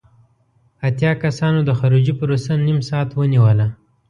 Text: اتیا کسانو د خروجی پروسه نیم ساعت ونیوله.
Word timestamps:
اتیا 0.87 1.11
کسانو 1.23 1.59
د 1.65 1.71
خروجی 1.79 2.13
پروسه 2.19 2.51
نیم 2.67 2.79
ساعت 2.89 3.09
ونیوله. 3.13 3.67